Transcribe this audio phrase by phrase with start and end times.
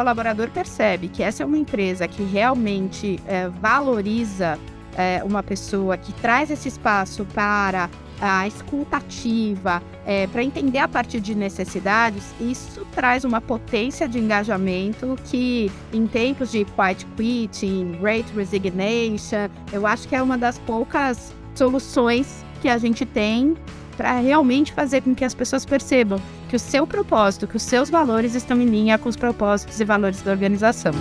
[0.00, 4.58] colaborador percebe que essa é uma empresa que realmente é, valoriza
[4.96, 11.20] é, uma pessoa, que traz esse espaço para a escutativa, é, para entender a partir
[11.20, 18.30] de necessidades, isso traz uma potência de engajamento que, em tempos de quiet quitting, great
[18.34, 23.54] resignation, eu acho que é uma das poucas soluções que a gente tem
[24.00, 26.18] para realmente fazer com que as pessoas percebam
[26.48, 29.84] que o seu propósito, que os seus valores estão em linha com os propósitos e
[29.84, 30.92] valores da organização.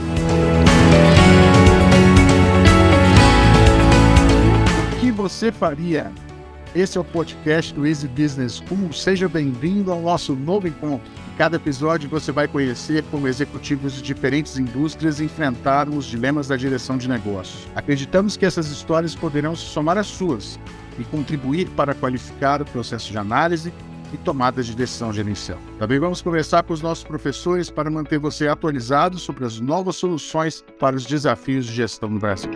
[4.92, 6.12] O que você faria?
[6.76, 8.92] Esse é o podcast do Easy Business School.
[8.92, 11.10] Seja bem-vindo ao nosso novo encontro.
[11.34, 16.58] Em cada episódio você vai conhecer como executivos de diferentes indústrias enfrentaram os dilemas da
[16.58, 17.66] direção de negócios.
[17.74, 20.60] Acreditamos que essas histórias poderão se somar às suas
[21.00, 23.74] e contribuir para qualificar o processo de análise
[24.14, 25.60] e tomada de decisão gerencial.
[25.78, 30.64] Também vamos conversar com os nossos professores para manter você atualizado sobre as novas soluções
[30.80, 32.52] para os desafios de gestão no Brasil.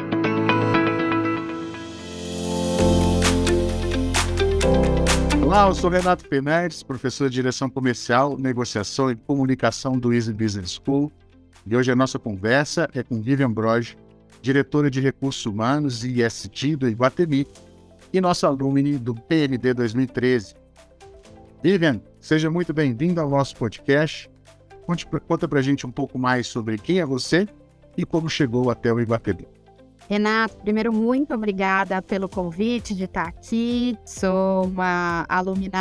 [5.44, 10.80] Olá, eu sou Renato Fernandes, professor de Direção Comercial, Negociação e Comunicação do Easy Business
[10.84, 11.12] School.
[11.66, 13.96] E hoje a nossa conversa é com Vivian Broge,
[14.42, 17.48] diretora de Recursos Humanos e IST do Iguatemi,
[18.14, 20.54] e nossa alumni do PND 2013.
[21.64, 24.30] Vivian, seja muito bem-vindo ao nosso podcast.
[24.86, 27.48] Conte, conta pra gente um pouco mais sobre quem é você
[27.98, 29.48] e como chegou até o Iguatemi.
[30.08, 33.98] Renato, primeiro, muito obrigada pelo convite de estar aqui.
[34.06, 35.72] Sou uma alumni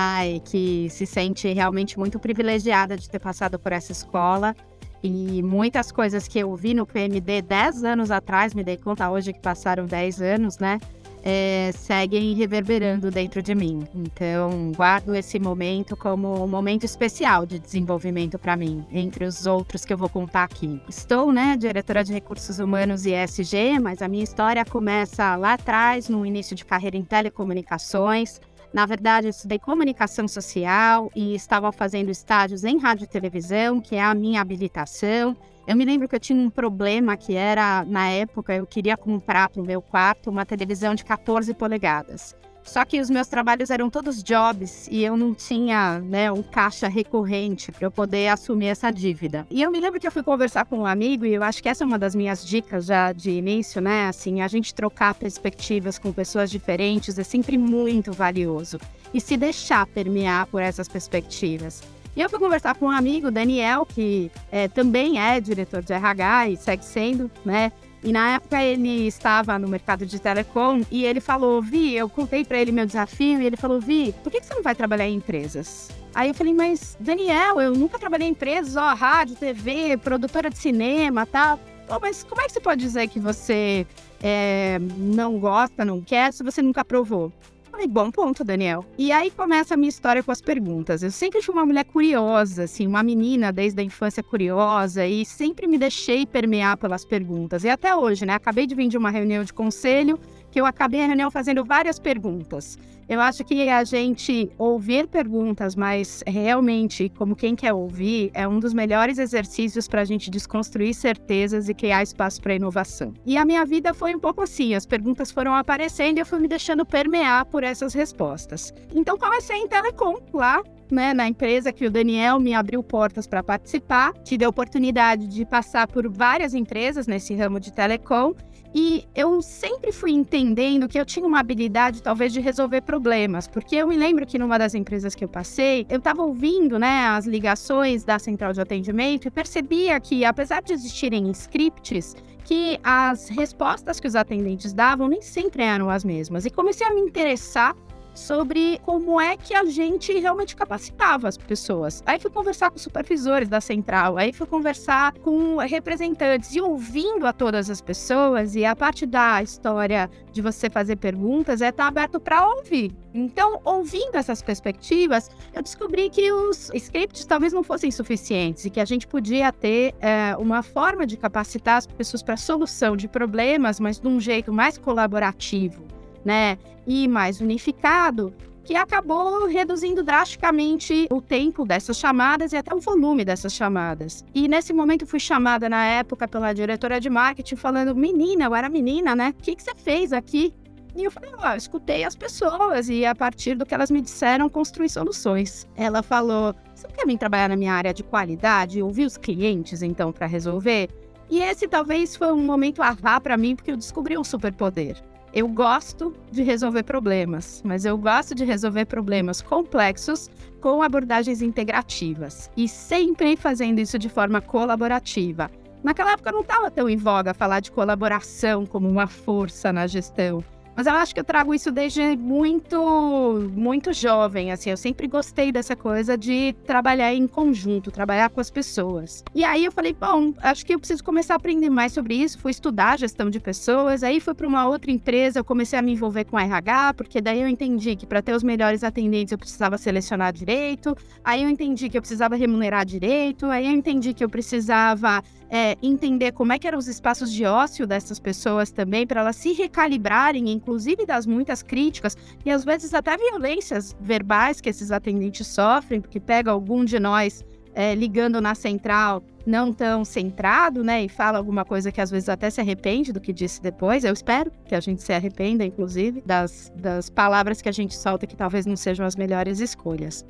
[0.45, 4.55] que se sente realmente muito privilegiada de ter passado por essa escola.
[5.03, 9.33] E muitas coisas que eu vi no PMD 10 anos atrás, me dei conta hoje
[9.33, 10.79] que passaram 10 anos, né?
[11.23, 13.87] É, seguem reverberando dentro de mim.
[13.95, 19.85] Então, guardo esse momento como um momento especial de desenvolvimento para mim, entre os outros
[19.85, 20.81] que eu vou contar aqui.
[20.89, 26.09] Estou, né, diretora de recursos humanos e ESG, mas a minha história começa lá atrás,
[26.09, 28.41] no início de carreira em telecomunicações.
[28.73, 33.97] Na verdade, eu estudei comunicação social e estava fazendo estágios em rádio e televisão, que
[33.97, 35.37] é a minha habilitação.
[35.67, 39.49] Eu me lembro que eu tinha um problema que era, na época, eu queria comprar
[39.49, 42.35] para o meu quarto uma televisão de 14 polegadas.
[42.65, 46.89] Só que os meus trabalhos eram todos jobs e eu não tinha, né, um caixa
[46.89, 49.47] recorrente para eu poder assumir essa dívida.
[49.51, 51.69] E eu me lembro que eu fui conversar com um amigo e eu acho que
[51.69, 54.07] essa é uma das minhas dicas já de início, né?
[54.07, 58.79] Assim, a gente trocar perspectivas com pessoas diferentes é sempre muito valioso
[59.13, 61.83] e se deixar permear por essas perspectivas.
[62.15, 66.49] E eu fui conversar com um amigo, Daniel, que é, também é diretor de RH
[66.51, 67.73] e segue sendo, né?
[68.05, 72.45] E na época ele estava no mercado de telecom e ele falou: Vi, eu contei
[72.45, 75.15] para ele meu desafio e ele falou: Vi, por que você não vai trabalhar em
[75.15, 75.89] empresas?
[76.15, 80.59] Aí eu falei: Mas Daniel, eu nunca trabalhei em empresas, ó, rádio, TV, produtora de
[80.59, 81.25] cinema.
[81.25, 81.59] Tá?
[82.01, 83.87] mas como é que você pode dizer que você
[84.23, 87.33] é, não gosta, não quer, se você nunca provou?
[87.73, 88.85] Falei, bom ponto, Daniel.
[88.99, 91.03] E aí começa a minha história com as perguntas.
[91.03, 95.67] Eu sempre fui uma mulher curiosa, assim, uma menina desde a infância curiosa e sempre
[95.67, 97.65] me deixei permear pelas perguntas.
[97.65, 98.35] E até hoje, né?
[98.35, 100.21] Acabei de vir de uma reunião de conselho
[100.53, 102.79] que eu acabei a reunião fazendo várias perguntas.
[103.09, 108.61] Eu acho que a gente ouvir perguntas, mas realmente, como quem quer ouvir, é um
[108.61, 113.13] dos melhores exercícios para a gente desconstruir certezas e criar espaço para inovação.
[113.27, 116.39] E a minha vida foi um pouco assim: as perguntas foram aparecendo e eu fui
[116.39, 118.73] me deixando permear por essas respostas.
[118.95, 123.43] Então, comecei em telecom lá né, na empresa que o Daniel me abriu portas para
[123.43, 124.13] participar.
[124.23, 128.35] Tive a oportunidade de passar por várias empresas nesse ramo de telecom
[128.75, 133.77] e eu sempre fui entendendo que eu tinha uma habilidade, talvez, de resolver problemas, porque
[133.77, 137.27] eu me lembro que numa das empresas que eu passei, eu estava ouvindo né, as
[137.27, 144.01] ligações da central de atendimento e percebia que, apesar de existirem scripts, que as respostas
[144.01, 146.45] que os atendentes davam nem sempre eram as mesmas.
[146.45, 147.77] E comecei a me interessar
[148.15, 152.03] sobre como é que a gente realmente capacitava as pessoas.
[152.07, 157.33] Aí fui conversar com supervisores da central, aí fui conversar com representantes e ouvindo a
[157.33, 161.89] todas as pessoas e a parte da história de você fazer perguntas é estar tá
[161.89, 162.93] aberto para ouvir.
[163.15, 168.81] Então, ouvindo essas perspectivas, eu descobri que os scripts talvez não fossem suficientes e que
[168.81, 173.79] a gente podia ter é, uma forma de capacitar as pessoas para solução de problemas,
[173.79, 175.92] mas de um jeito mais colaborativo
[176.25, 178.35] né, e mais unificado,
[178.65, 184.25] que acabou reduzindo drasticamente o tempo dessas chamadas e até o volume dessas chamadas.
[184.35, 188.69] E nesse momento fui chamada na época pela diretora de marketing falando: "Menina, eu era
[188.69, 189.35] menina, né?
[189.39, 190.55] O que que você fez aqui?"
[190.95, 194.49] E eu falei, ó, escutei as pessoas e a partir do que elas me disseram,
[194.51, 195.67] construí soluções.
[195.75, 198.83] Ela falou, você quer vir trabalhar na minha área de qualidade?
[198.83, 200.91] Ouvir os clientes, então, para resolver?
[201.31, 205.03] E esse talvez foi um momento ahá para mim, porque eu descobri um superpoder.
[205.35, 210.29] Eu gosto de resolver problemas, mas eu gosto de resolver problemas complexos
[210.61, 215.51] com abordagens integrativas e sempre fazendo isso de forma colaborativa.
[215.83, 220.45] Naquela época não estava tão em voga falar de colaboração como uma força na gestão.
[220.75, 224.71] Mas eu acho que eu trago isso desde muito, muito jovem, assim.
[224.71, 229.23] Eu sempre gostei dessa coisa de trabalhar em conjunto, trabalhar com as pessoas.
[229.35, 232.39] E aí eu falei, bom, acho que eu preciso começar a aprender mais sobre isso.
[232.39, 234.03] Fui estudar gestão de pessoas.
[234.03, 237.43] Aí fui para uma outra empresa, eu comecei a me envolver com RH, porque daí
[237.43, 240.97] eu entendi que para ter os melhores atendentes eu precisava selecionar direito.
[241.23, 243.47] Aí eu entendi que eu precisava remunerar direito.
[243.47, 245.23] Aí eu entendi que eu precisava
[245.53, 249.37] é, entender como é que eram os espaços de ócio dessas pessoas também, para elas
[249.37, 255.47] se recalibrarem, inclusive das muitas críticas e às vezes até violências verbais que esses atendentes
[255.47, 257.45] sofrem, porque pega algum de nós
[257.75, 262.29] é, ligando na central não tão centrado, né, e fala alguma coisa que às vezes
[262.29, 264.05] até se arrepende do que disse depois.
[264.05, 268.25] Eu espero que a gente se arrependa, inclusive, das, das palavras que a gente solta
[268.25, 270.25] que talvez não sejam as melhores escolhas.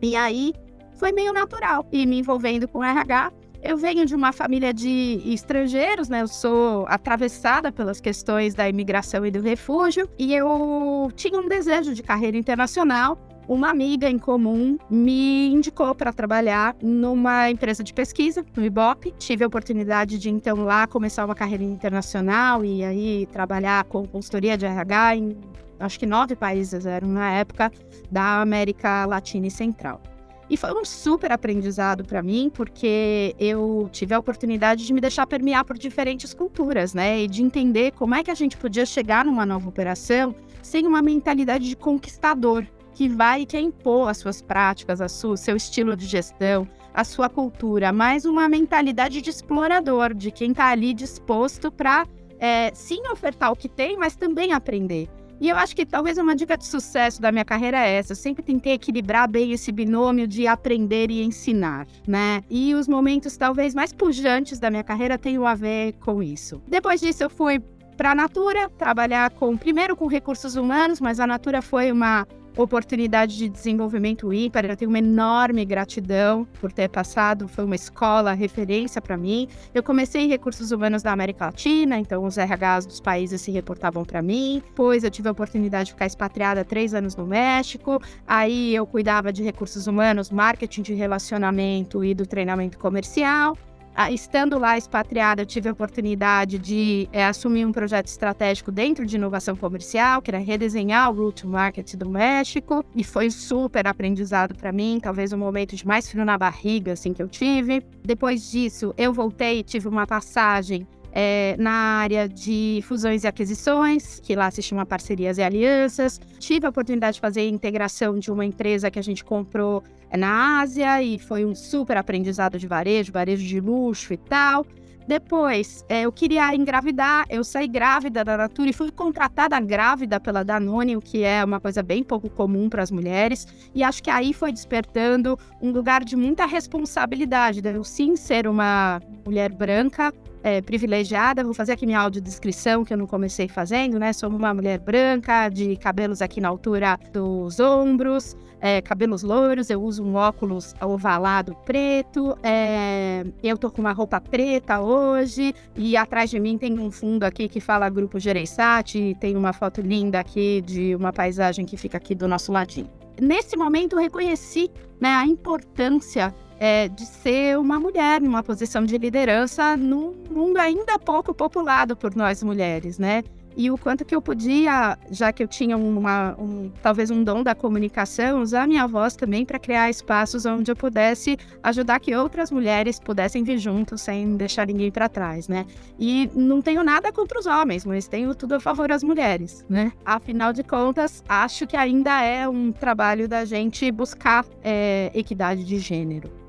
[0.00, 0.54] E aí
[0.94, 3.30] foi meio natural e me envolvendo com RH
[3.66, 6.22] eu venho de uma família de estrangeiros, né?
[6.22, 11.92] Eu sou atravessada pelas questões da imigração e do refúgio, e eu tinha um desejo
[11.92, 13.18] de carreira internacional.
[13.48, 19.14] Uma amiga em comum me indicou para trabalhar numa empresa de pesquisa, no Ibope.
[19.18, 24.56] Tive a oportunidade de então lá começar uma carreira internacional e aí trabalhar com consultoria
[24.56, 25.36] de RH em
[25.78, 27.70] acho que nove países eram na época
[28.10, 30.00] da América Latina e Central.
[30.48, 35.26] E foi um super aprendizado para mim, porque eu tive a oportunidade de me deixar
[35.26, 37.22] permear por diferentes culturas, né?
[37.22, 41.02] E de entender como é que a gente podia chegar numa nova operação sem uma
[41.02, 42.64] mentalidade de conquistador,
[42.94, 47.04] que vai e quer impor as suas práticas, a sua, seu estilo de gestão, a
[47.04, 52.06] sua cultura, mas uma mentalidade de explorador, de quem está ali disposto para
[52.38, 55.08] é, sim ofertar o que tem, mas também aprender.
[55.40, 58.12] E eu acho que talvez uma dica de sucesso da minha carreira é essa.
[58.12, 62.42] Eu sempre tentei equilibrar bem esse binômio de aprender e ensinar, né?
[62.48, 66.62] E os momentos talvez mais pujantes da minha carreira tenham a ver com isso.
[66.66, 67.62] Depois disso, eu fui
[67.96, 73.36] para a Natura trabalhar com primeiro com recursos humanos, mas a Natura foi uma oportunidade
[73.36, 74.64] de desenvolvimento ímpar.
[74.64, 79.48] Eu tenho uma enorme gratidão por ter passado, foi uma escola, referência para mim.
[79.74, 84.04] Eu comecei em recursos humanos da América Latina, então os RHs dos países se reportavam
[84.04, 84.62] para mim.
[84.64, 88.00] Depois eu tive a oportunidade de ficar expatriada três anos no México.
[88.26, 93.56] Aí eu cuidava de recursos humanos, marketing de relacionamento e do treinamento comercial.
[93.98, 99.06] Ah, estando lá expatriada, eu tive a oportunidade de é, assumir um projeto estratégico dentro
[99.06, 103.86] de inovação comercial, que era redesenhar o route to market do México, e foi super
[103.86, 107.82] aprendizado para mim, talvez o momento de mais frio na barriga assim que eu tive.
[108.04, 110.86] Depois disso, eu voltei, tive uma passagem
[111.18, 116.20] é, na área de fusões e aquisições, que lá se chama Parcerias e Alianças.
[116.38, 120.16] Tive a oportunidade de fazer a integração de uma empresa que a gente comprou é,
[120.18, 124.66] na Ásia e foi um super aprendizado de varejo, varejo de luxo e tal.
[125.08, 130.44] Depois, é, eu queria engravidar, eu saí grávida da Natura e fui contratada grávida pela
[130.44, 133.46] Danone, o que é uma coisa bem pouco comum para as mulheres.
[133.74, 138.46] E acho que aí foi despertando um lugar de muita responsabilidade, de eu sim ser
[138.46, 140.12] uma mulher branca,
[140.46, 141.42] é, privilegiada.
[141.42, 144.12] Vou fazer aqui minha audiodescrição, que eu não comecei fazendo, né?
[144.12, 149.82] Sou uma mulher branca, de cabelos aqui na altura dos ombros, é, cabelos loiros, eu
[149.82, 156.30] uso um óculos ovalado preto, é, eu tô com uma roupa preta hoje, e atrás
[156.30, 160.62] de mim tem um fundo aqui que fala Grupo Gereissati, tem uma foto linda aqui
[160.64, 162.88] de uma paisagem que fica aqui do nosso ladinho.
[163.20, 168.96] Nesse momento, eu reconheci né, a importância é, de ser uma mulher numa posição de
[168.98, 173.22] liderança num mundo ainda pouco populado por nós mulheres, né?
[173.56, 177.42] E o quanto que eu podia, já que eu tinha uma, um, talvez um dom
[177.42, 182.50] da comunicação, usar minha voz também para criar espaços onde eu pudesse ajudar que outras
[182.50, 185.64] mulheres pudessem vir junto sem deixar ninguém para trás, né?
[185.98, 189.90] E não tenho nada contra os homens, mas tenho tudo a favor das mulheres, né?
[190.04, 195.78] Afinal de contas, acho que ainda é um trabalho da gente buscar é, equidade de
[195.78, 196.45] gênero.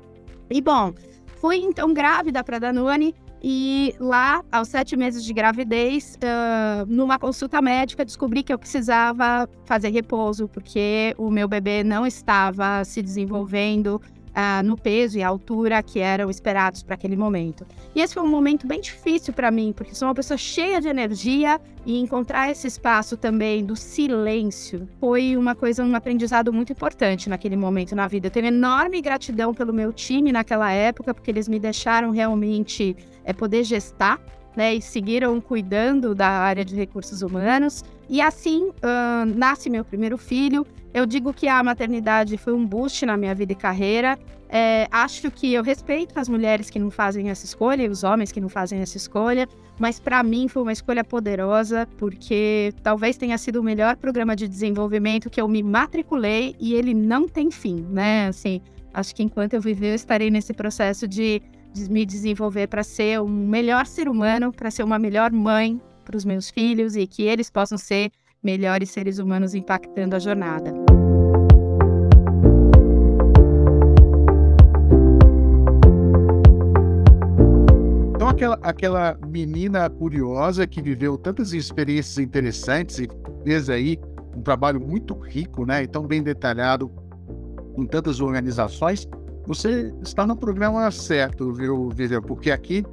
[0.50, 0.92] E bom,
[1.40, 7.62] fui então grávida para Danone e lá, aos sete meses de gravidez, uh, numa consulta
[7.62, 14.00] médica, descobri que eu precisava fazer repouso, porque o meu bebê não estava se desenvolvendo
[14.38, 17.66] uh, no peso e altura que eram esperados para aquele momento.
[17.94, 20.86] E esse foi um momento bem difícil para mim, porque sou uma pessoa cheia de
[20.86, 27.28] energia e encontrar esse espaço também do silêncio foi uma coisa, um aprendizado muito importante
[27.28, 28.28] naquele momento na vida.
[28.28, 33.32] Eu tenho enorme gratidão pelo meu time naquela época, porque eles me deixaram realmente é,
[33.32, 34.20] poder gestar
[34.58, 37.84] né, e seguiram cuidando da área de recursos humanos.
[38.08, 40.66] E assim uh, nasce meu primeiro filho.
[40.92, 44.18] Eu digo que a maternidade foi um boost na minha vida e carreira.
[44.48, 48.32] É, acho que eu respeito as mulheres que não fazem essa escolha e os homens
[48.32, 49.46] que não fazem essa escolha,
[49.78, 54.48] mas para mim foi uma escolha poderosa, porque talvez tenha sido o melhor programa de
[54.48, 58.26] desenvolvimento que eu me matriculei e ele não tem fim, né?
[58.26, 58.60] Assim,
[58.92, 61.40] acho que enquanto eu viver, eu estarei nesse processo de
[61.86, 66.24] me desenvolver para ser um melhor ser humano, para ser uma melhor mãe para os
[66.24, 68.10] meus filhos e que eles possam ser
[68.42, 70.72] melhores seres humanos impactando a jornada.
[78.14, 83.08] Então, aquela, aquela menina curiosa que viveu tantas experiências interessantes e
[83.44, 83.98] fez aí
[84.36, 85.82] um trabalho muito rico, né?
[85.82, 86.90] E tão bem detalhado
[87.76, 89.08] em tantas organizações,
[89.48, 92.20] você está no programa certo, viu, Vivian?
[92.20, 92.84] Porque aqui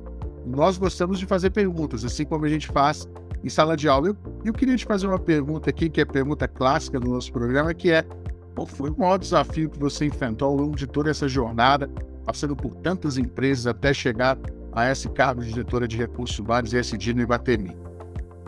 [0.45, 3.05] nós gostamos de fazer perguntas, assim como a gente faz
[3.43, 4.07] em sala de aula.
[4.07, 7.29] Eu, eu queria te fazer uma pergunta aqui, que é a pergunta clássica do nosso
[7.33, 8.05] programa, que é
[8.55, 11.89] qual foi o maior desafio que você enfrentou ao longo de toda essa jornada,
[12.25, 14.37] passando por tantas empresas até chegar
[14.71, 17.75] a esse cargo de diretora de recursos humanos e dia no Ibatemi?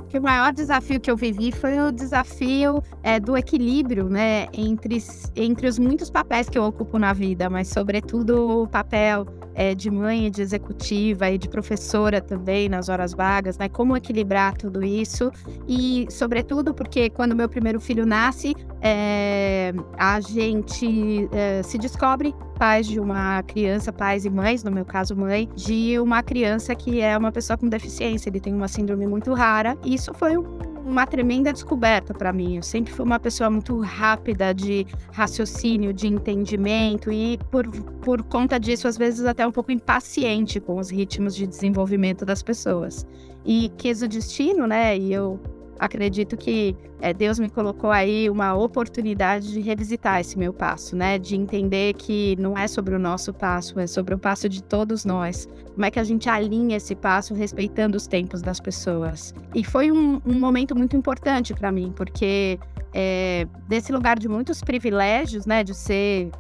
[0.09, 4.97] Que o maior desafio que eu vivi foi o desafio é, do equilíbrio, né, entre,
[5.35, 9.25] entre os muitos papéis que eu ocupo na vida, mas sobretudo o papel
[9.57, 13.67] é, de mãe, de executiva e de professora também nas horas vagas, né?
[13.67, 15.31] Como equilibrar tudo isso
[15.67, 22.87] e, sobretudo, porque quando meu primeiro filho nasce, é, a gente é, se descobre pais
[22.87, 27.17] de uma criança, pais e mães, no meu caso mãe, de uma criança que é
[27.17, 29.77] uma pessoa com deficiência, ele tem uma síndrome muito rara.
[29.83, 32.55] E isso foi um uma tremenda descoberta para mim.
[32.55, 37.67] Eu sempre fui uma pessoa muito rápida de raciocínio, de entendimento e por,
[38.01, 42.41] por conta disso, às vezes até um pouco impaciente com os ritmos de desenvolvimento das
[42.41, 43.05] pessoas.
[43.45, 44.97] E quis o destino, né?
[44.97, 45.39] E eu
[45.79, 51.17] acredito que é, Deus me colocou aí uma oportunidade de revisitar esse meu passo, né?
[51.17, 55.05] De entender que não é sobre o nosso passo, é sobre o passo de todos
[55.05, 55.47] nós.
[55.73, 59.33] Como é que a gente alinha esse passo respeitando os tempos das pessoas?
[59.53, 62.59] E foi um, um momento muito importante para mim, porque
[62.93, 65.63] é, desse lugar de muitos privilégios, né?
[65.63, 66.31] De ser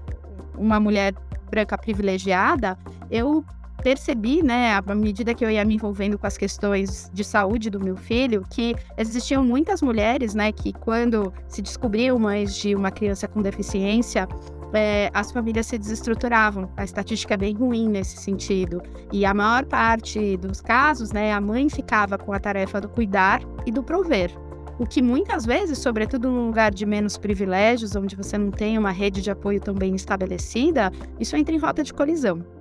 [0.57, 1.13] uma mulher
[1.49, 2.77] branca privilegiada,
[3.09, 3.43] eu
[3.87, 7.79] percebi, né, à medida que eu ia me envolvendo com as questões de saúde do
[7.79, 13.29] meu filho, que existiam muitas mulheres, né, que quando se descobriam mães de uma criança
[13.29, 14.27] com deficiência,
[14.73, 16.69] é, as famílias se desestruturavam.
[16.75, 18.81] A estatística é bem ruim nesse sentido.
[19.09, 23.39] E a maior parte dos casos, né, a mãe ficava com a tarefa do cuidar
[23.65, 24.37] e do prover.
[24.77, 28.91] O que muitas vezes, sobretudo num lugar de menos privilégios, onde você não tem uma
[28.91, 32.56] rede de apoio tão bem estabelecida, isso entra em rota de colisão.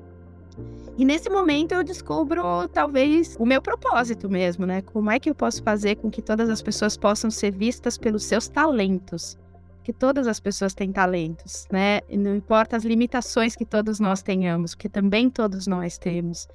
[0.98, 4.80] E nesse momento eu descubro talvez o meu propósito mesmo, né?
[4.80, 8.24] Como é que eu posso fazer com que todas as pessoas possam ser vistas pelos
[8.24, 9.36] seus talentos?
[9.84, 12.00] Que todas as pessoas têm talentos, né?
[12.08, 16.48] E não importa as limitações que todos nós tenhamos, porque também todos nós temos.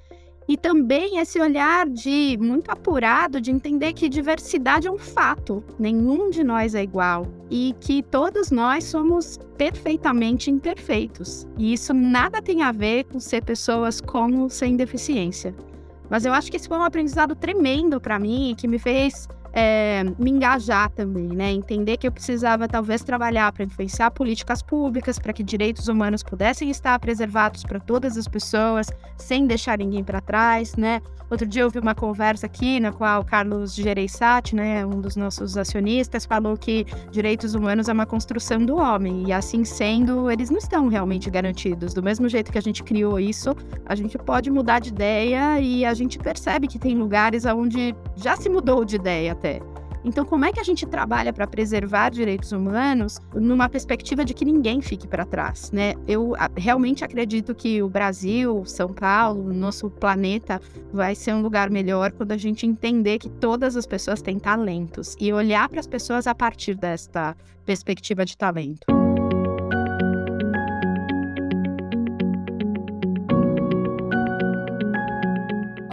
[0.48, 6.30] E também esse olhar de muito apurado de entender que diversidade é um fato, nenhum
[6.30, 11.46] de nós é igual e que todos nós somos perfeitamente imperfeitos.
[11.56, 15.54] E isso nada tem a ver com ser pessoas com ou sem deficiência.
[16.10, 20.02] Mas eu acho que esse foi um aprendizado tremendo para mim que me fez é,
[20.18, 21.52] me engajar também, né?
[21.52, 26.70] Entender que eu precisava talvez trabalhar para influenciar políticas públicas, para que direitos humanos pudessem
[26.70, 31.00] estar preservados para todas as pessoas, sem deixar ninguém para trás, né?
[31.32, 35.16] Outro dia eu vi uma conversa aqui na qual o Carlos Gereissati, né, um dos
[35.16, 40.50] nossos acionistas, falou que direitos humanos é uma construção do homem e assim sendo, eles
[40.50, 41.94] não estão realmente garantidos.
[41.94, 43.56] Do mesmo jeito que a gente criou isso,
[43.86, 48.36] a gente pode mudar de ideia e a gente percebe que tem lugares onde já
[48.36, 49.60] se mudou de ideia até.
[50.04, 54.44] Então, como é que a gente trabalha para preservar direitos humanos numa perspectiva de que
[54.44, 55.94] ninguém fique para trás, né?
[56.08, 60.60] Eu realmente acredito que o Brasil, São Paulo, nosso planeta
[60.92, 65.14] vai ser um lugar melhor quando a gente entender que todas as pessoas têm talentos
[65.20, 69.01] e olhar para as pessoas a partir desta perspectiva de talento.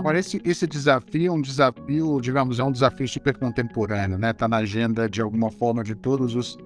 [0.09, 4.31] Agora, esse, desafio é um desafio, digamos, é um desafio super contemporâneo, né?
[4.31, 6.57] Está na agenda, de alguma forma, de todos os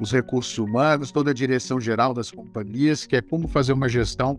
[0.00, 4.38] os recursos humanos, toda a direção geral das companhias, que é como fazer uma gestão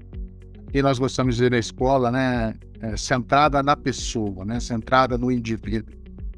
[0.71, 5.29] que nós gostamos de dizer na escola, né, é, centrada na pessoa, né, centrada no
[5.29, 5.93] indivíduo.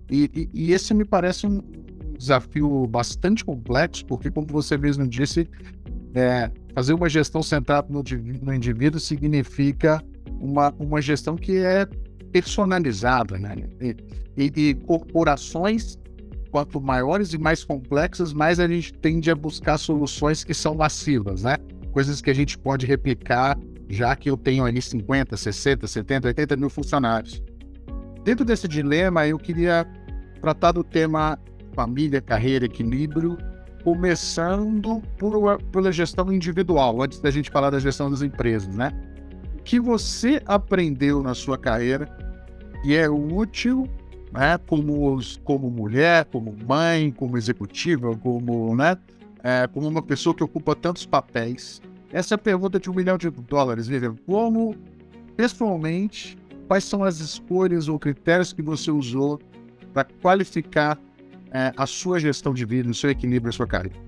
[0.09, 1.61] E, e, e, esse me parece um
[2.17, 5.47] desafio bastante complexo, porque, como você mesmo disse,
[6.15, 8.03] é, fazer uma gestão centrada no,
[8.41, 10.03] no, indivíduo significa
[10.39, 11.87] uma, uma gestão que é
[12.31, 13.55] personalizada, né?
[13.81, 15.97] E, e corporações
[16.51, 21.43] quanto maiores e mais complexas, mais a gente tende a buscar soluções que são massivas,
[21.43, 21.57] né?
[21.91, 23.57] Coisas que a gente pode replicar,
[23.89, 27.43] já que eu tenho ali 50, 60, 70, 80 mil funcionários.
[28.23, 29.85] Dentro desse dilema, eu queria
[30.41, 31.39] tratar do tema
[31.73, 33.37] família, carreira, equilíbrio,
[33.83, 38.91] começando por, pela gestão individual, antes da gente falar da gestão das empresas, né?
[39.67, 42.07] Que você aprendeu na sua carreira
[42.85, 43.85] e é útil
[44.31, 48.97] né, como, como mulher, como mãe, como executiva, como, né,
[49.43, 51.81] é, como uma pessoa que ocupa tantos papéis.
[52.13, 54.15] Essa é a pergunta de um milhão de dólares, Vivian.
[54.25, 54.73] Como,
[55.35, 59.37] pessoalmente, quais são as escolhas ou critérios que você usou
[59.91, 60.97] para qualificar
[61.51, 64.06] é, a sua gestão de vida, o seu equilíbrio, a sua carreira?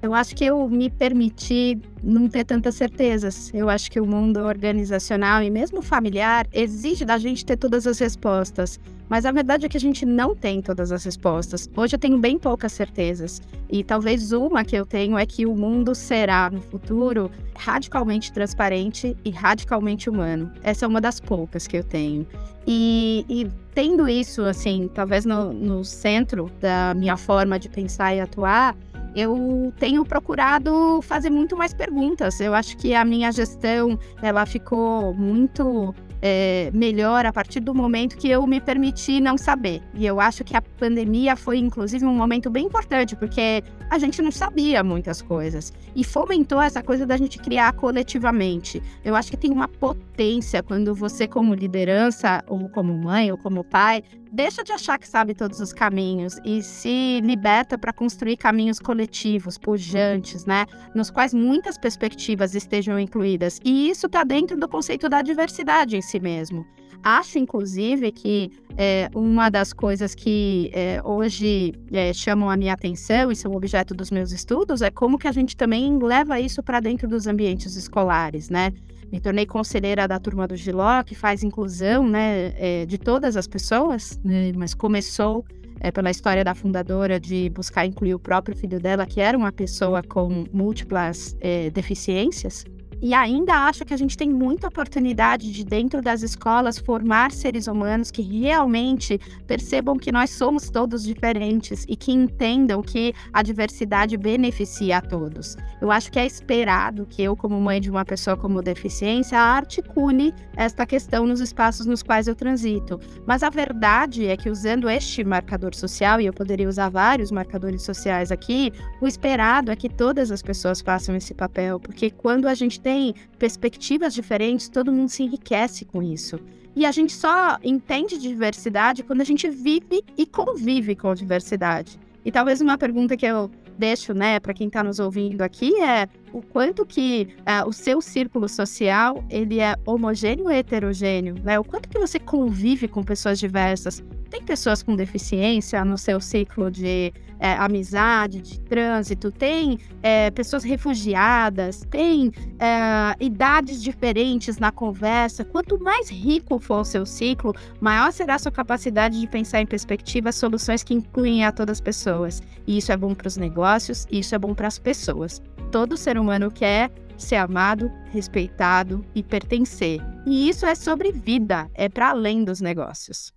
[0.00, 3.50] Eu acho que eu me permiti não ter tantas certezas.
[3.52, 7.98] Eu acho que o mundo organizacional e mesmo familiar exige da gente ter todas as
[7.98, 8.78] respostas.
[9.08, 11.68] Mas a verdade é que a gente não tem todas as respostas.
[11.74, 13.42] Hoje eu tenho bem poucas certezas.
[13.68, 19.16] E talvez uma que eu tenho é que o mundo será, no futuro, radicalmente transparente
[19.24, 20.52] e radicalmente humano.
[20.62, 22.24] Essa é uma das poucas que eu tenho.
[22.66, 28.20] E, e tendo isso, assim, talvez no, no centro da minha forma de pensar e
[28.20, 28.76] atuar,
[29.14, 32.40] eu tenho procurado fazer muito mais perguntas.
[32.40, 38.16] Eu acho que a minha gestão ela ficou muito é, melhor a partir do momento
[38.16, 39.82] que eu me permiti não saber.
[39.94, 44.20] E eu acho que a pandemia foi, inclusive, um momento bem importante, porque a gente
[44.20, 45.72] não sabia muitas coisas.
[45.94, 48.82] E fomentou essa coisa da gente criar coletivamente.
[49.04, 53.64] Eu acho que tem uma potência quando você, como liderança, ou como mãe, ou como
[53.64, 58.78] pai, deixa de achar que sabe todos os caminhos e se liberta para construir caminhos
[58.78, 60.66] coletivos, pujantes, né?
[60.94, 63.60] Nos quais muitas perspectivas estejam incluídas.
[63.64, 66.66] E isso está dentro do conceito da diversidade si mesmo.
[67.02, 73.30] Acho, inclusive, que é, uma das coisas que é, hoje é, chamam a minha atenção
[73.30, 76.80] e são objeto dos meus estudos é como que a gente também leva isso para
[76.80, 78.72] dentro dos ambientes escolares, né?
[79.12, 83.46] Me tornei conselheira da turma do Giló, que faz inclusão né, é, de todas as
[83.46, 85.46] pessoas, né, mas começou
[85.80, 89.50] é, pela história da fundadora de buscar incluir o próprio filho dela, que era uma
[89.50, 92.64] pessoa com múltiplas é, deficiências.
[93.00, 97.66] E ainda acho que a gente tem muita oportunidade de, dentro das escolas, formar seres
[97.66, 104.16] humanos que realmente percebam que nós somos todos diferentes e que entendam que a diversidade
[104.16, 105.56] beneficia a todos.
[105.80, 110.34] Eu acho que é esperado que eu, como mãe de uma pessoa com deficiência, articule
[110.56, 112.98] esta questão nos espaços nos quais eu transito.
[113.26, 117.82] Mas a verdade é que, usando este marcador social, e eu poderia usar vários marcadores
[117.82, 122.54] sociais aqui, o esperado é que todas as pessoas façam esse papel, porque quando a
[122.54, 126.40] gente tem perspectivas diferentes, todo mundo se enriquece com isso.
[126.74, 132.00] E a gente só entende diversidade quando a gente vive e convive com diversidade.
[132.24, 136.08] E talvez uma pergunta que eu deixo, né, para quem está nos ouvindo aqui é
[136.32, 141.58] o quanto que uh, o seu círculo social ele é homogêneo ou heterogêneo, né?
[141.58, 144.02] O quanto que você convive com pessoas diversas.
[144.30, 150.64] Tem pessoas com deficiência no seu ciclo de é, amizade, de trânsito, tem é, pessoas
[150.64, 155.44] refugiadas, tem é, idades diferentes na conversa.
[155.44, 159.66] Quanto mais rico for o seu ciclo, maior será a sua capacidade de pensar em
[159.66, 162.42] perspectivas, soluções que incluem a todas as pessoas.
[162.66, 165.40] E isso é bom para os negócios, isso é bom para as pessoas.
[165.70, 170.00] Todo ser humano quer ser amado, respeitado e pertencer.
[170.26, 173.32] E isso é sobre vida, é para além dos negócios.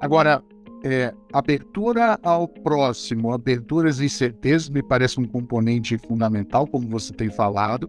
[0.00, 0.42] Agora,
[0.84, 7.30] é, abertura ao próximo, aberturas e incertezas me parece um componente fundamental, como você tem
[7.30, 7.88] falado.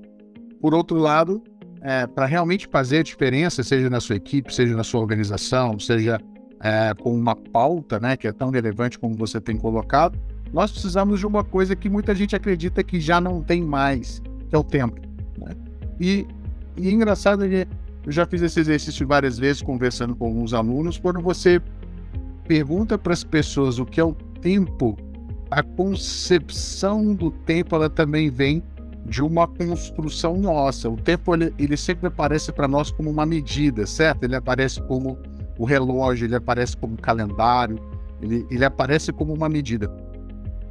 [0.59, 1.41] Por outro lado,
[1.81, 6.19] é, para realmente fazer a diferença, seja na sua equipe, seja na sua organização, seja
[6.61, 10.19] é, com uma pauta né, que é tão relevante como você tem colocado,
[10.53, 14.55] nós precisamos de uma coisa que muita gente acredita que já não tem mais, que
[14.55, 14.99] é o tempo.
[15.37, 15.55] Né?
[15.99, 16.27] E,
[16.75, 17.65] e é engraçado, eu
[18.07, 21.61] já fiz esse exercício várias vezes conversando com alguns alunos, quando você
[22.47, 24.97] pergunta para as pessoas o que é o tempo,
[25.49, 28.63] a concepção do tempo ela também vem
[29.05, 30.89] de uma construção nossa.
[30.89, 34.23] O tempo ele, ele sempre aparece para nós como uma medida, certo?
[34.23, 35.17] Ele aparece como
[35.57, 37.79] o relógio, ele aparece como o calendário,
[38.21, 39.91] ele, ele aparece como uma medida.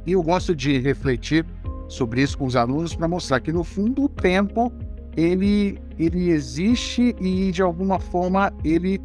[0.05, 1.45] E eu gosto de refletir
[1.87, 4.71] sobre isso com os alunos para mostrar que, no fundo, o tempo
[5.15, 8.99] ele, ele existe e, de alguma forma, ele,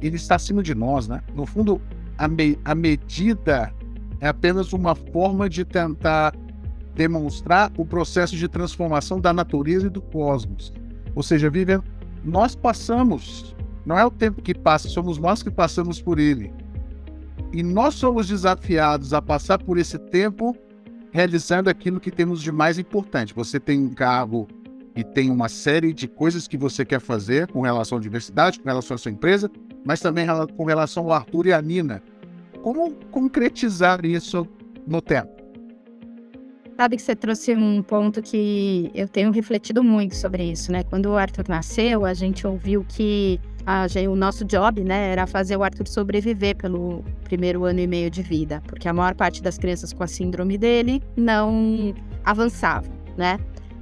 [0.00, 1.08] ele está acima de nós.
[1.08, 1.22] Né?
[1.34, 1.80] No fundo,
[2.16, 3.72] a, me, a medida
[4.20, 6.34] é apenas uma forma de tentar
[6.94, 10.72] demonstrar o processo de transformação da natureza e do cosmos.
[11.14, 11.82] Ou seja, Vivian,
[12.24, 13.54] nós passamos,
[13.86, 16.52] não é o tempo que passa, somos nós que passamos por ele.
[17.52, 20.56] E nós somos desafiados a passar por esse tempo
[21.10, 23.34] realizando aquilo que temos de mais importante.
[23.34, 24.46] Você tem um cargo
[24.94, 28.68] e tem uma série de coisas que você quer fazer com relação à diversidade, com
[28.68, 29.50] relação à sua empresa,
[29.84, 32.02] mas também com relação ao Arthur e à Nina.
[32.62, 34.46] Como concretizar isso
[34.86, 35.38] no tempo?
[36.76, 40.84] Sabe que você trouxe um ponto que eu tenho refletido muito sobre isso, né?
[40.84, 45.54] Quando o Arthur nasceu, a gente ouviu que a, o nosso job, né, era fazer
[45.54, 49.58] o Arthur sobreviver pelo primeiro ano e meio de vida, porque a maior parte das
[49.58, 53.38] crianças com a síndrome dele não avançava, né?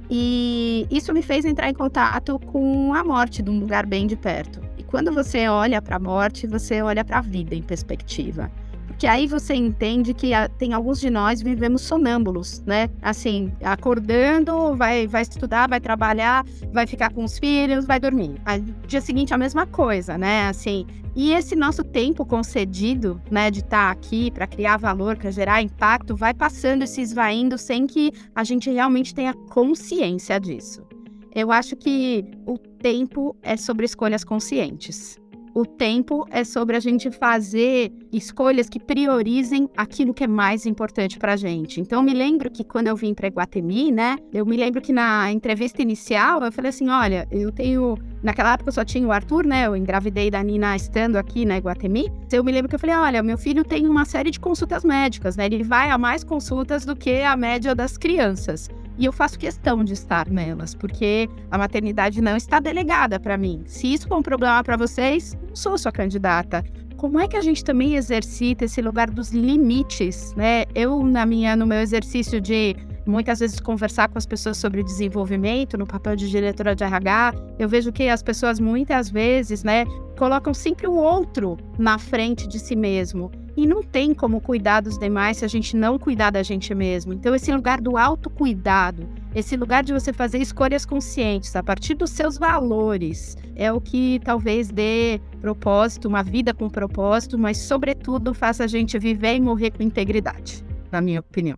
[0.09, 4.17] E isso me fez entrar em contato com a morte de um lugar bem de
[4.17, 4.59] perto.
[4.77, 8.51] E quando você olha para a morte, você olha para a vida em perspectiva
[8.97, 12.89] que aí você entende que a, tem alguns de nós vivemos sonâmbulos, né?
[13.01, 18.35] Assim, acordando, vai, vai estudar, vai trabalhar, vai ficar com os filhos, vai dormir.
[18.45, 20.47] Aí, dia seguinte a mesma coisa, né?
[20.47, 25.31] Assim, e esse nosso tempo concedido, né, de estar tá aqui para criar valor, para
[25.31, 30.85] gerar impacto, vai passando e se esvaindo sem que a gente realmente tenha consciência disso.
[31.33, 35.19] Eu acho que o tempo é sobre escolhas conscientes.
[35.57, 41.17] O tempo é sobre a gente fazer escolhas que priorizem aquilo que é mais importante
[41.17, 41.81] para a gente.
[41.81, 44.17] Então, me lembro que quando eu vim para Iguatemi, né?
[44.31, 47.97] Eu me lembro que na entrevista inicial eu falei assim: olha, eu tenho.
[48.21, 49.65] Naquela época eu só tinha o Arthur, né?
[49.65, 52.07] Eu engravidei da Nina estando aqui na Iguatemi.
[52.31, 55.35] Eu me lembro que eu falei: olha, meu filho tem uma série de consultas médicas,
[55.35, 55.47] né?
[55.47, 58.69] Ele vai a mais consultas do que a média das crianças.
[58.97, 63.63] E eu faço questão de estar nelas, porque a maternidade não está delegada para mim.
[63.65, 66.63] Se isso for um problema para vocês, não sou sua candidata.
[66.97, 70.65] Como é que a gente também exercita esse lugar dos limites, né?
[70.73, 72.75] Eu na minha no meu exercício de
[73.07, 77.67] muitas vezes conversar com as pessoas sobre desenvolvimento, no papel de diretora de RH, eu
[77.67, 79.85] vejo que as pessoas muitas vezes, né,
[80.17, 83.31] colocam sempre o outro na frente de si mesmo.
[83.55, 87.11] E não tem como cuidar dos demais se a gente não cuidar da gente mesmo.
[87.11, 92.11] Então, esse lugar do autocuidado, esse lugar de você fazer escolhas conscientes a partir dos
[92.11, 98.63] seus valores, é o que talvez dê propósito, uma vida com propósito, mas, sobretudo, faça
[98.63, 101.57] a gente viver e morrer com integridade, na minha opinião.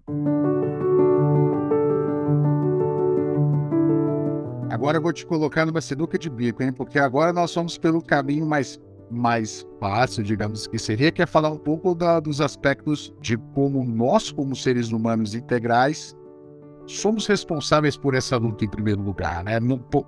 [4.79, 6.71] Agora eu vou te colocar numa sinuca de bico, hein?
[6.71, 8.79] Porque agora nós somos pelo caminho mais
[9.11, 13.83] mais fácil, digamos que seria, que é falar um pouco da, dos aspectos de como
[13.83, 16.15] nós, como seres humanos integrais,
[16.85, 19.43] somos responsáveis por essa luta em primeiro lugar.
[19.43, 19.57] Né?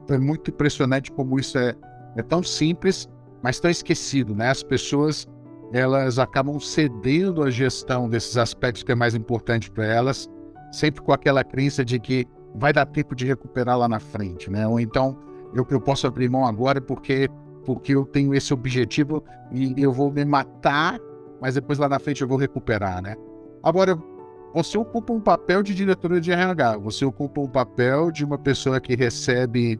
[0.10, 1.76] É muito impressionante como isso é,
[2.16, 3.10] é tão simples,
[3.44, 4.34] mas tão esquecido.
[4.34, 4.52] Né?
[4.52, 5.28] As pessoas
[5.74, 10.30] elas acabam cedendo a gestão desses aspectos que é mais importante para elas,
[10.72, 14.68] sempre com aquela crença de que vai dar tempo de recuperar lá na frente, né?
[14.68, 15.18] Ou então
[15.54, 17.30] eu, eu posso abrir mão agora porque
[17.66, 21.00] porque eu tenho esse objetivo e eu vou me matar,
[21.40, 23.16] mas depois lá na frente eu vou recuperar, né?
[23.62, 23.96] Agora,
[24.54, 28.82] você ocupa um papel de diretora de RH, você ocupa um papel de uma pessoa
[28.82, 29.80] que recebe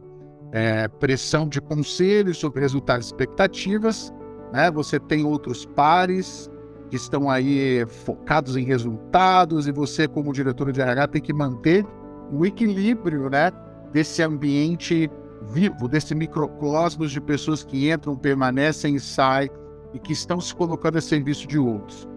[0.52, 4.14] é, pressão de conselhos sobre resultados e expectativas,
[4.52, 4.70] né?
[4.70, 6.48] Você tem outros pares
[6.88, 11.84] que estão aí focados em resultados e você, como diretora de RH, tem que manter
[12.32, 13.52] o equilíbrio, né?
[13.92, 15.10] Desse ambiente
[15.48, 19.50] vivo, desse microcosmos de pessoas que entram, permanecem saem
[19.92, 22.08] e que estão se colocando a serviço de outros.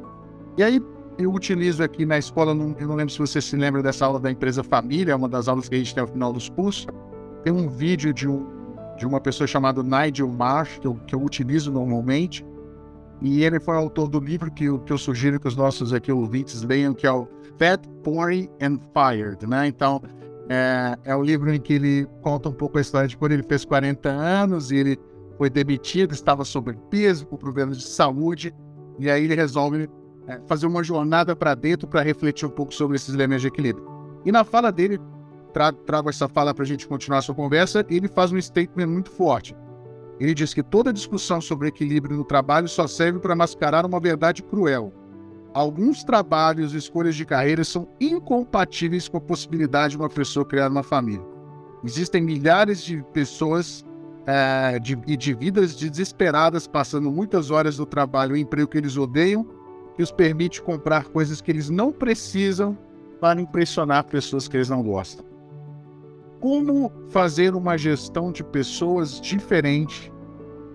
[0.57, 0.81] E aí
[1.17, 4.19] eu utilizo aqui na escola, não, eu não lembro se você se lembra dessa aula
[4.19, 6.87] da empresa Família, uma das aulas que a gente tem ao final dos cursos.
[7.43, 8.45] Tem um vídeo de, um,
[8.97, 12.45] de uma pessoa chamada Nigel Marsh, que eu, que eu utilizo normalmente,
[13.21, 16.11] e ele foi autor do livro que eu, que eu sugiro que os nossos aqui
[16.11, 19.67] ouvintes leiam, que é o Fat, Poor and Fired, né?
[19.67, 20.01] Então,
[20.49, 23.43] é, é o livro em que ele conta um pouco a história de quando ele
[23.43, 24.99] fez 40 anos e ele
[25.37, 28.53] foi demitido, estava sobrepeso, com problemas de saúde,
[28.99, 29.89] e aí ele resolve
[30.27, 33.85] é, fazer uma jornada para dentro para refletir um pouco sobre esses elementos de equilíbrio.
[34.25, 34.99] E na fala dele,
[35.53, 38.87] tra trago essa fala para a gente continuar a sua conversa, ele faz um statement
[38.87, 39.55] muito forte.
[40.19, 44.41] Ele diz que toda discussão sobre equilíbrio no trabalho só serve para mascarar uma verdade
[44.41, 44.93] cruel
[45.55, 50.69] alguns trabalhos e escolhas de carreira são incompatíveis com a possibilidade de uma pessoa criar
[50.69, 51.25] uma família.
[51.81, 53.85] Existem milhares de pessoas
[54.27, 58.97] é, de, e de vidas desesperadas passando muitas horas do trabalho em emprego que eles
[58.97, 59.47] odeiam,
[59.95, 62.77] que os permite comprar coisas que eles não precisam
[63.21, 65.25] para impressionar pessoas que eles não gostam.
[66.39, 70.11] Como fazer uma gestão de pessoas diferente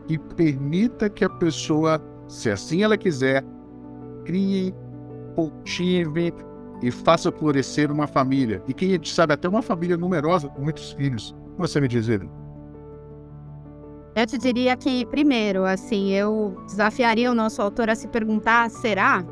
[0.07, 3.45] que permita que a pessoa, se assim ela quiser,
[4.25, 4.75] crie,
[5.35, 6.35] cultive
[6.83, 8.63] e faça florescer uma família.
[8.67, 11.35] E quem sabe até uma família numerosa com muitos filhos.
[11.59, 12.31] Você me diz, Evelyn?
[14.17, 19.25] Eu te diria que, primeiro, assim, eu desafiaria o nosso autor a se perguntar: será?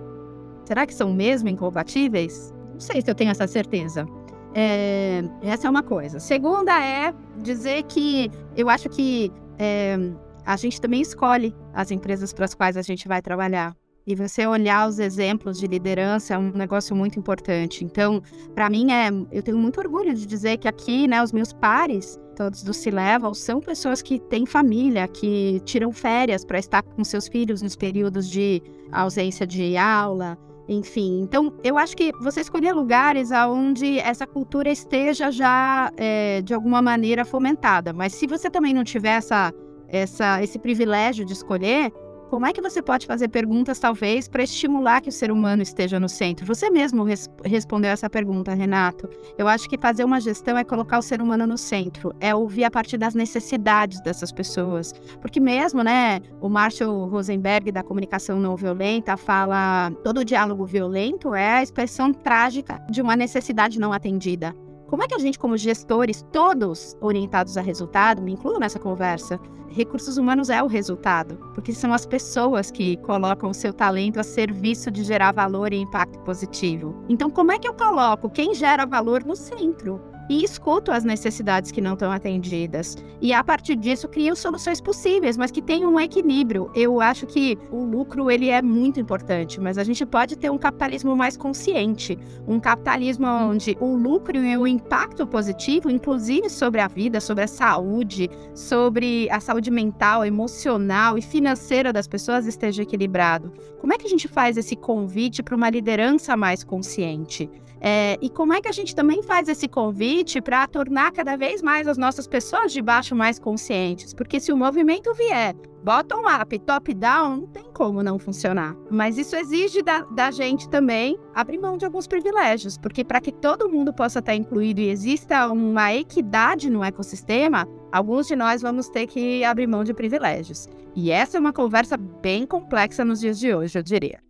[0.65, 2.55] Será que são mesmo incompatíveis?
[2.73, 4.07] Não sei se eu tenho essa certeza.
[4.55, 6.19] É, essa é uma coisa.
[6.19, 9.97] Segunda é dizer que eu acho que é,
[10.45, 13.77] a gente também escolhe as empresas para as quais a gente vai trabalhar.
[14.07, 17.85] E você olhar os exemplos de liderança é um negócio muito importante.
[17.85, 18.23] Então,
[18.55, 22.19] para mim, é, eu tenho muito orgulho de dizer que aqui, né, os meus pares,
[22.35, 27.05] todos do Se Level, são pessoas que têm família, que tiram férias para estar com
[27.05, 31.21] seus filhos nos períodos de ausência de aula, enfim.
[31.23, 36.83] Então, eu acho que você escolher lugares onde essa cultura esteja já, é, de alguma
[36.83, 37.93] maneira, fomentada.
[37.93, 39.53] Mas se você também não tiver essa,
[39.89, 41.91] essa, esse privilégio de escolher,
[42.29, 45.99] como é que você pode fazer perguntas, talvez, para estimular que o ser humano esteja
[45.99, 46.47] no centro?
[46.47, 49.09] Você mesmo res respondeu essa pergunta, Renato.
[49.37, 52.65] Eu acho que fazer uma gestão é colocar o ser humano no centro, é ouvir
[52.65, 54.93] a partir das necessidades dessas pessoas.
[55.21, 61.59] Porque mesmo, né, o Marshall Rosenberg, da comunicação não violenta, fala todo diálogo violento é
[61.59, 64.55] a expressão trágica de uma necessidade não atendida.
[64.89, 69.39] Como é que a gente, como gestores, todos orientados a resultado, me incluo nessa conversa,
[69.69, 74.23] recursos humanos é o resultado, porque são as pessoas que colocam o seu talento a
[74.23, 77.05] serviço de gerar valor e impacto positivo.
[77.07, 80.01] Então, como é que eu coloco quem gera valor no centro?
[80.29, 82.97] E escuto as necessidades que não estão atendidas.
[83.21, 86.71] E a partir disso crio soluções possíveis, mas que tenham um equilíbrio.
[86.75, 90.59] Eu acho que o lucro ele é muito importante, mas a gente pode ter um
[90.59, 96.89] capitalismo mais consciente, um capitalismo onde o lucro e o impacto positivo, inclusive sobre a
[96.89, 103.53] vida, sobre a saúde, sobre a saúde mental, emocional e financeira das pessoas esteja equilibrado.
[103.81, 107.49] Como é que a gente faz esse convite para uma liderança mais consciente?
[107.81, 111.63] É, e como é que a gente também faz esse convite para tornar cada vez
[111.63, 114.13] mais as nossas pessoas de baixo mais conscientes?
[114.13, 118.77] Porque se o movimento vier bottom-up, top-down, não tem como não funcionar.
[118.91, 123.33] Mas isso exige da, da gente também abrir mão de alguns privilégios, porque para que
[123.33, 128.89] todo mundo possa estar incluído e exista uma equidade no ecossistema, alguns de nós vamos
[128.89, 130.69] ter que abrir mão de privilégios.
[130.95, 134.21] E essa é uma conversa bem complexa nos dias de hoje, eu diria.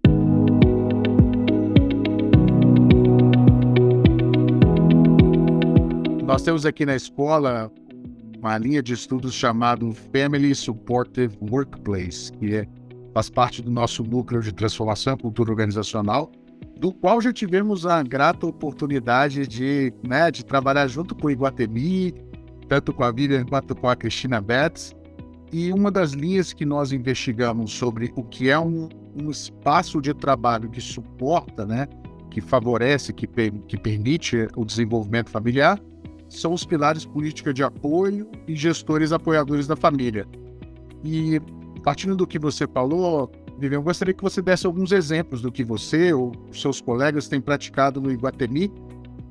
[6.28, 7.72] Nós temos aqui na escola
[8.38, 12.68] uma linha de estudos chamado Family Supportive Workplace, que é,
[13.14, 16.30] faz parte do nosso núcleo de transformação e cultura organizacional,
[16.78, 22.12] do qual já tivemos a grata oportunidade de, né, de trabalhar junto com o Iguatemi,
[22.68, 24.94] tanto com a Vivian quanto com a Cristina Betts.
[25.50, 30.12] E uma das linhas que nós investigamos sobre o que é um, um espaço de
[30.12, 31.88] trabalho que suporta, né,
[32.30, 35.80] que favorece, que, que permite o desenvolvimento familiar,
[36.28, 40.26] são os pilares política de apoio e gestores apoiadores da família.
[41.04, 41.40] E
[41.82, 46.12] partindo do que você falou, Vivian, gostaria que você desse alguns exemplos do que você
[46.12, 48.72] ou seus colegas têm praticado no Iguatemi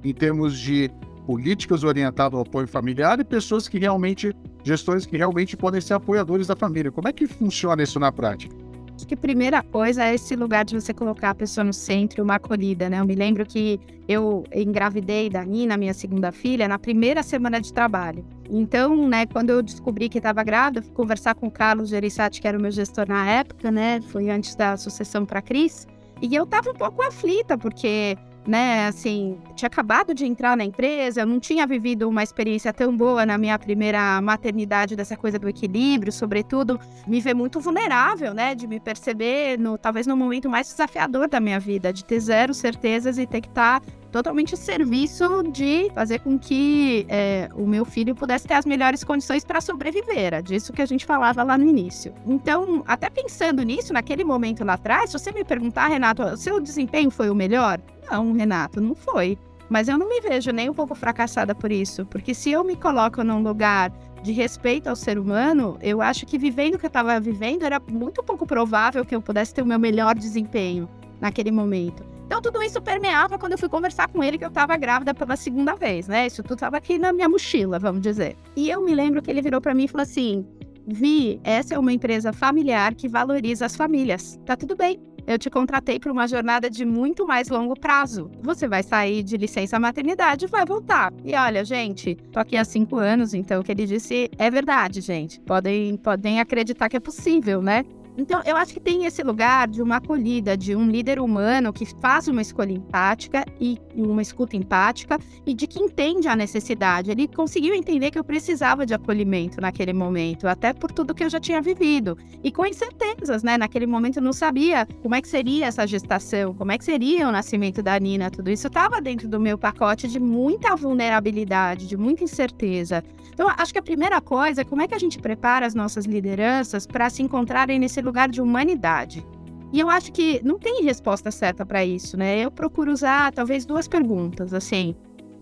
[0.04, 0.90] em termos de
[1.26, 4.34] políticas orientadas ao apoio familiar e pessoas que realmente,
[4.64, 6.92] gestores que realmente podem ser apoiadores da família.
[6.92, 8.56] Como é que funciona isso na prática?
[8.98, 12.24] Acho que a primeira coisa é esse lugar de você colocar a pessoa no centro,
[12.24, 13.00] uma acolhida, né?
[13.00, 17.72] Eu me lembro que eu engravidei da Nina, minha segunda filha, na primeira semana de
[17.72, 18.26] trabalho.
[18.50, 22.48] Então, né, quando eu descobri que estava grávida, fui conversar com o Carlos Gerissati, que
[22.48, 24.02] era o meu gestor na época, né?
[24.02, 25.88] Foi antes da sucessão para a Cris.
[26.20, 28.88] E eu estava um pouco aflita, porque né?
[28.88, 33.38] Assim, tinha acabado de entrar na empresa, não tinha vivido uma experiência tão boa na
[33.38, 38.56] minha primeira maternidade dessa coisa do equilíbrio, sobretudo me ver muito vulnerável, né?
[38.56, 42.54] De me perceber no talvez no momento mais desafiador da minha vida, de ter zero
[42.54, 47.66] certezas e ter que estar tá totalmente a serviço de fazer com que é, o
[47.66, 50.18] meu filho pudesse ter as melhores condições para sobreviver.
[50.18, 52.14] Era disso que a gente falava lá no início.
[52.26, 56.60] Então, até pensando nisso, naquele momento lá atrás, se você me perguntar, Renato, o seu
[56.60, 57.80] desempenho foi o melhor?
[58.10, 59.38] Não, Renato, não foi.
[59.70, 62.76] Mas eu não me vejo nem um pouco fracassada por isso, porque se eu me
[62.76, 63.92] coloco num lugar
[64.24, 67.80] de respeito ao ser humano, eu acho que vivendo o que eu estava vivendo era
[67.80, 70.88] muito pouco provável que eu pudesse ter o meu melhor desempenho
[71.20, 72.17] naquele momento.
[72.28, 75.36] Então tudo isso permeava quando eu fui conversar com ele que eu estava grávida pela
[75.38, 76.28] segunda vez, né?
[76.28, 78.36] Isso tudo estava aqui na minha mochila, vamos dizer.
[78.56, 80.46] E eu me lembro que ele virou para mim e falou assim:
[80.86, 84.38] "Vi, essa é uma empresa familiar que valoriza as famílias.
[84.46, 85.00] Tá tudo bem.
[85.28, 88.32] eu te contratei para uma jornada de muito mais longo prazo.
[88.42, 91.12] Você vai sair de licença maternidade e vai voltar.
[91.26, 95.02] E olha, gente, tô aqui há cinco anos, então o que ele disse é verdade,
[95.02, 95.42] gente.
[95.42, 97.84] Podem, podem acreditar que é possível, né?
[98.18, 101.86] Então, eu acho que tem esse lugar de uma acolhida, de um líder humano que
[102.02, 107.12] faz uma escolha empática e uma escuta empática e de que entende a necessidade.
[107.12, 111.30] Ele conseguiu entender que eu precisava de acolhimento naquele momento, até por tudo que eu
[111.30, 112.18] já tinha vivido.
[112.44, 113.56] E com incertezas, né?
[113.56, 117.28] Naquele momento eu não sabia como é que seria essa gestação, como é que seria
[117.28, 121.96] o nascimento da Nina, tudo isso estava dentro do meu pacote de muita vulnerabilidade, de
[121.96, 123.04] muita incerteza.
[123.32, 126.06] Então, acho que a primeira coisa é como é que a gente prepara as nossas
[126.06, 129.26] lideranças para se encontrarem nesse lugar de humanidade.
[129.72, 132.40] E eu acho que não tem resposta certa para isso, né?
[132.40, 134.96] Eu procuro usar talvez duas perguntas, assim.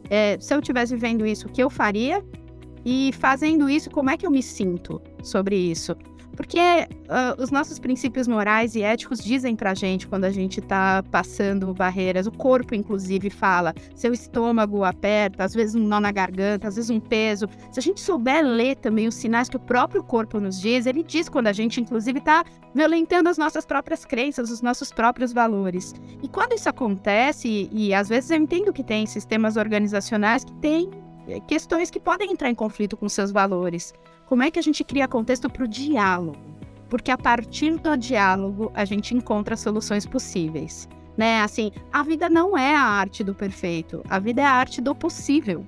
[0.10, 2.24] É, se eu estivesse vivendo isso, o que eu faria?
[2.84, 5.96] E fazendo isso, como é que eu me sinto sobre isso?
[6.36, 11.04] Porque uh, os nossos princípios morais e éticos dizem pra gente quando a gente tá
[11.12, 12.28] passando barreiras.
[12.28, 13.74] O corpo, inclusive, fala.
[13.96, 17.48] Seu estômago aperta, às vezes um nó na garganta, às vezes um peso.
[17.72, 21.04] Se a gente souber ler também os sinais que o próprio corpo nos diz, ele
[21.04, 22.44] diz quando a gente, inclusive, tá
[22.74, 25.94] violentando as nossas próprias crenças, os nossos próprios valores.
[26.22, 30.54] E quando isso acontece, e, e às vezes eu entendo que tem sistemas organizacionais que
[30.54, 30.90] têm
[31.28, 33.94] eh, questões que podem entrar em conflito com seus valores.
[34.28, 36.38] Como é que a gente cria contexto para o diálogo?
[36.90, 40.90] Porque a partir do diálogo a gente encontra soluções possíveis.
[41.16, 41.42] Né?
[41.42, 44.94] Assim, a vida não é a arte do perfeito, a vida é a arte do
[44.96, 45.66] possível.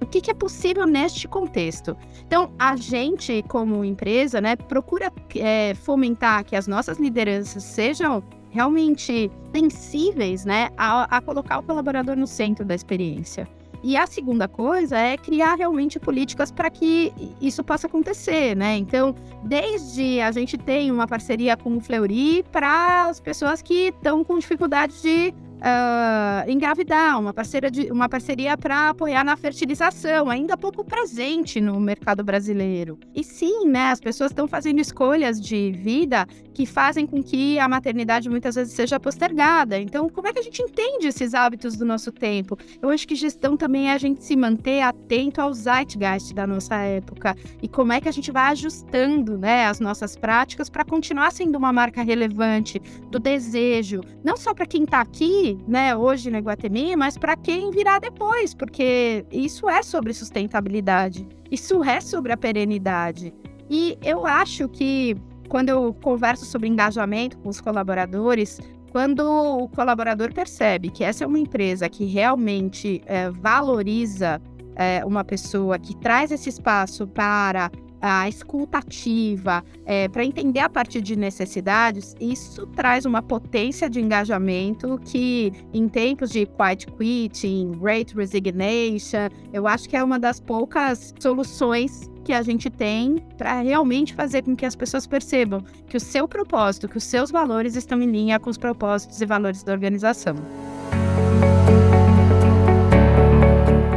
[0.00, 1.96] O que, que é possível neste contexto?
[2.26, 9.30] Então, a gente, como empresa, né, procura é, fomentar que as nossas lideranças sejam realmente
[9.54, 13.48] sensíveis né, a, a colocar o colaborador no centro da experiência.
[13.86, 18.78] E a segunda coisa é criar realmente políticas para que isso possa acontecer, né?
[18.78, 24.24] Então, desde a gente tem uma parceria com o Fleury para as pessoas que estão
[24.24, 30.56] com dificuldade de uh, engravidar, uma, parceira de, uma parceria para apoiar na fertilização, ainda
[30.56, 32.98] pouco presente no mercado brasileiro.
[33.14, 37.68] E sim, né, as pessoas estão fazendo escolhas de vida que fazem com que a
[37.68, 39.78] maternidade muitas vezes seja postergada.
[39.78, 42.56] Então, como é que a gente entende esses hábitos do nosso tempo?
[42.80, 46.76] Eu acho que gestão também é a gente se manter atento ao zeitgeist da nossa
[46.76, 51.32] época e como é que a gente vai ajustando, né, as nossas práticas para continuar
[51.32, 56.38] sendo uma marca relevante do desejo, não só para quem está aqui né, hoje na
[56.38, 62.36] Iguatemi, mas para quem virá depois, porque isso é sobre sustentabilidade, isso é sobre a
[62.36, 63.34] perenidade.
[63.68, 65.16] E eu acho que
[65.48, 71.26] quando eu converso sobre engajamento com os colaboradores, quando o colaborador percebe que essa é
[71.26, 74.40] uma empresa que realmente é, valoriza
[74.76, 77.70] é, uma pessoa, que traz esse espaço para
[78.06, 85.00] a escutativa, é, para entender a partir de necessidades, isso traz uma potência de engajamento
[85.06, 91.14] que, em tempos de quiet quitting, great resignation, eu acho que é uma das poucas
[91.18, 96.00] soluções que a gente tem para realmente fazer com que as pessoas percebam que o
[96.00, 99.72] seu propósito, que os seus valores estão em linha com os propósitos e valores da
[99.72, 100.36] organização.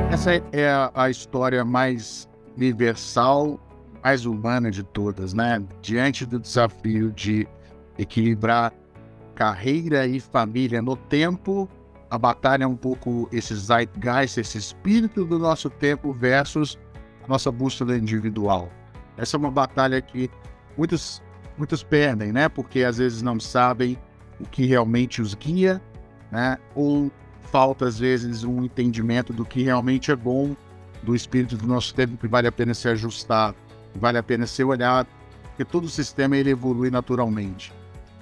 [0.09, 3.59] Essa é a história mais universal
[4.07, 5.61] mais humana de todas, né?
[5.81, 7.45] Diante do desafio de
[7.97, 8.71] equilibrar
[9.35, 11.69] carreira e família no tempo,
[12.09, 16.79] a batalha é um pouco esse zeitgeist, esse espírito do nosso tempo versus
[17.25, 18.69] a nossa bússola individual.
[19.17, 20.31] Essa é uma batalha que
[20.77, 21.21] muitos,
[21.57, 22.47] muitos perdem, né?
[22.47, 23.97] Porque às vezes não sabem
[24.39, 25.81] o que realmente os guia,
[26.31, 26.57] né?
[26.73, 30.55] Ou falta às vezes um entendimento do que realmente é bom
[31.03, 33.66] do espírito do nosso tempo que vale a pena ser ajustado
[33.97, 35.07] vale a pena ser olhado,
[35.49, 37.73] porque todo o sistema ele evolui naturalmente.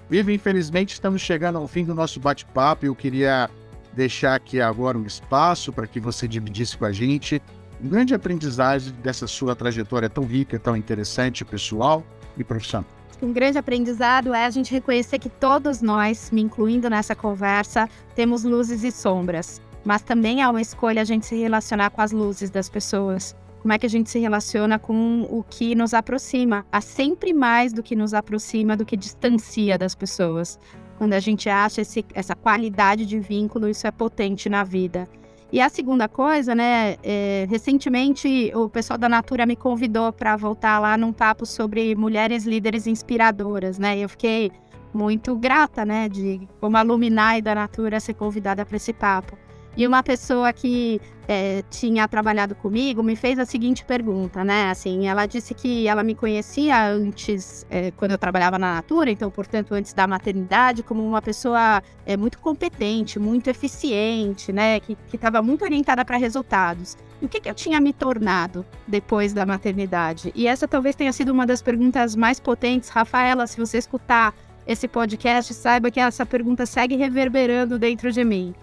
[0.09, 3.49] Viva, infelizmente, estamos chegando ao fim do nosso bate-papo e eu queria
[3.93, 7.41] deixar aqui agora um espaço para que você dividisse com a gente
[7.83, 12.03] um grande aprendizagem dessa sua trajetória tão rica, tão interessante, pessoal
[12.37, 12.89] e profissional.
[13.21, 18.43] Um grande aprendizado é a gente reconhecer que todos nós, me incluindo nessa conversa, temos
[18.43, 22.49] luzes e sombras, mas também é uma escolha a gente se relacionar com as luzes
[22.49, 23.35] das pessoas
[23.65, 26.63] como é que a gente se relaciona com o que nos aproxima.
[26.71, 30.59] Há sempre mais do que nos aproxima do que distancia das pessoas.
[30.99, 35.07] Quando a gente acha esse, essa qualidade de vínculo, isso é potente na vida.
[35.51, 36.97] E a segunda coisa, né?
[37.01, 42.45] É, recentemente o pessoal da Natura me convidou para voltar lá num papo sobre mulheres
[42.45, 43.97] líderes inspiradoras, né?
[43.97, 44.51] E eu fiquei
[44.93, 49.35] muito grata, né, de como alumni da Natura ser convidada para esse papo.
[49.77, 54.69] E uma pessoa que é, tinha trabalhado comigo me fez a seguinte pergunta, né?
[54.69, 59.29] Assim, ela disse que ela me conhecia antes, é, quando eu trabalhava na Natura, então,
[59.29, 64.79] portanto, antes da maternidade, como uma pessoa é, muito competente, muito eficiente, né?
[64.79, 66.95] Que estava muito orientada para resultados.
[67.21, 70.31] E o que, que eu tinha me tornado depois da maternidade?
[70.35, 72.89] E essa talvez tenha sido uma das perguntas mais potentes.
[72.89, 74.33] Rafaela, se você escutar
[74.67, 78.53] esse podcast, saiba que essa pergunta segue reverberando dentro de mim.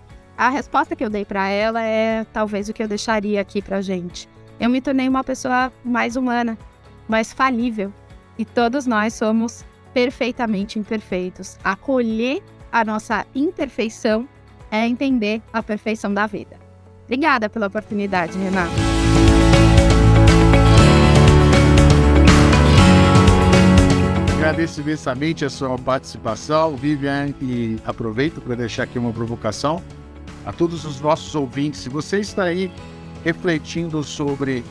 [0.43, 3.81] A resposta que eu dei para ela é talvez o que eu deixaria aqui pra
[3.81, 4.29] gente.
[4.59, 6.59] Eu me tornei uma pessoa mais humana,
[7.07, 7.93] mais falível.
[8.37, 9.65] E todos nós somos
[9.95, 11.57] perfeitamente imperfeitos.
[11.63, 14.29] Acolher a nossa imperfeição
[14.69, 16.57] é entender a perfeição da vida.
[17.05, 18.73] Obrigada pela oportunidade, Renata.
[24.39, 29.81] Agradeço imensamente a sua participação, Vivian, e aproveito para deixar aqui uma provocação
[30.45, 31.81] a todos os nossos ouvintes.
[31.81, 32.71] Se você está aí
[33.25, 34.65] refletindo sobre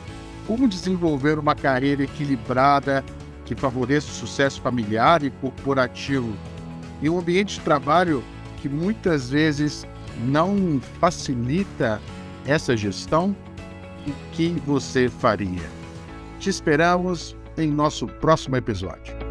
[0.46, 3.04] como desenvolver uma carreira equilibrada
[3.44, 6.34] que favoreça o sucesso familiar e corporativo
[7.02, 8.22] em um ambiente de trabalho
[8.60, 9.86] que muitas vezes
[10.24, 12.00] não facilita
[12.46, 13.34] essa gestão,
[14.06, 15.68] o que você faria?
[16.38, 19.21] Te esperamos em nosso próximo episódio.